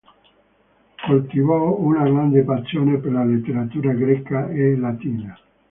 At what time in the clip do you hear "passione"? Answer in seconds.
2.41-2.97